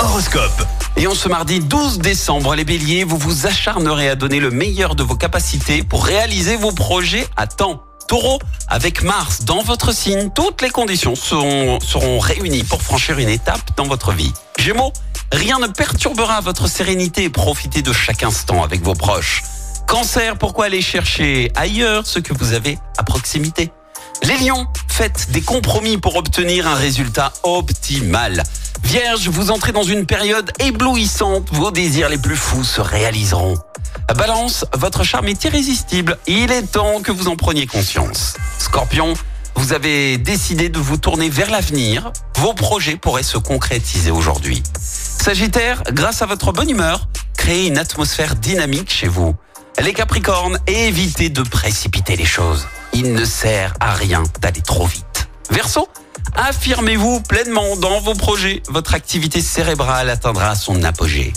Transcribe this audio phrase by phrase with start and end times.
[0.00, 0.66] Horoscope.
[0.96, 4.96] Et en ce mardi 12 décembre, les béliers, vous vous acharnerez à donner le meilleur
[4.96, 7.84] de vos capacités pour réaliser vos projets à temps.
[8.08, 13.28] Taureau, avec Mars dans votre signe, toutes les conditions seront, seront réunies pour franchir une
[13.28, 14.32] étape dans votre vie.
[14.58, 14.92] Gémeaux,
[15.30, 19.44] rien ne perturbera votre sérénité et profitez de chaque instant avec vos proches.
[19.86, 23.70] Cancer, pourquoi aller chercher ailleurs ce que vous avez à proximité?
[24.24, 28.42] Les lions, faites des compromis pour obtenir un résultat optimal.
[28.82, 33.56] Vierge, vous entrez dans une période éblouissante, vos désirs les plus fous se réaliseront.
[34.16, 38.36] Balance, votre charme est irrésistible, il est temps que vous en preniez conscience.
[38.58, 39.14] Scorpion,
[39.56, 44.62] vous avez décidé de vous tourner vers l'avenir, vos projets pourraient se concrétiser aujourd'hui.
[44.80, 49.34] Sagittaire, grâce à votre bonne humeur, créez une atmosphère dynamique chez vous.
[49.82, 52.66] Les Capricornes, évitez de précipiter les choses.
[52.92, 55.28] Il ne sert à rien d'aller trop vite.
[55.50, 55.88] Verseau,
[56.36, 58.62] affirmez-vous pleinement dans vos projets.
[58.68, 61.32] Votre activité cérébrale atteindra son apogée.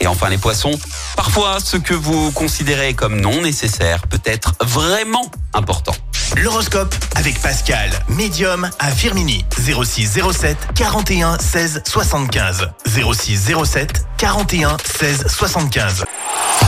[0.00, 0.78] Et enfin les poissons,
[1.16, 5.94] parfois ce que vous considérez comme non nécessaire peut être vraiment important.
[6.36, 9.44] L'horoscope avec Pascal, médium à Firmini.
[9.56, 12.70] 06 07 41 16 75.
[12.86, 16.04] 06 07 41 16 75.